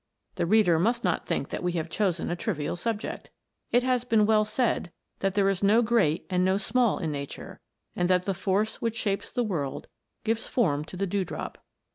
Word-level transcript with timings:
The 0.33 0.47
reader 0.47 0.79
must 0.79 1.03
not 1.03 1.27
think 1.27 1.49
that 1.49 1.61
we 1.61 1.73
have 1.73 1.87
chosen 1.87 2.31
a 2.31 2.35
trivial 2.35 2.75
subject. 2.75 3.29
It 3.71 3.83
has 3.83 4.03
been 4.03 4.25
well 4.25 4.43
said, 4.43 4.91
that 5.19 5.33
there 5.33 5.47
is 5.47 5.61
no 5.61 5.83
great 5.83 6.25
and 6.27 6.43
no 6.43 6.57
small 6.57 6.97
in 6.97 7.11
nature, 7.11 7.59
and 7.95 8.09
that 8.09 8.23
the 8.23 8.33
force 8.33 8.81
which 8.81 8.97
shapes 8.97 9.29
the 9.31 9.43
world 9.43 9.85
gives 10.23 10.47
form 10.47 10.83
to 10.85 10.97
the 10.97 11.05
dewdrop. 11.05 11.59